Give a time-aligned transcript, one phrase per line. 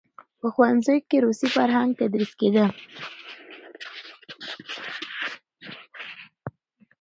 [0.39, 2.65] په ښوونځیو کې روسي فرهنګ تدریس کېده.